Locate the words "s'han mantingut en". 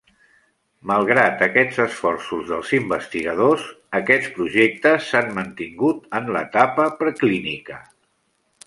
5.13-6.35